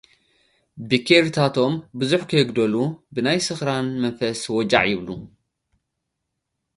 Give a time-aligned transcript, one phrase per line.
[0.89, 2.73] ቢኬሪታቶም ብዙሕ ከይጎደሎ፡
[3.13, 5.09] ብናይ ስኽራን መንፈስ ወጃዕ ይብሉ።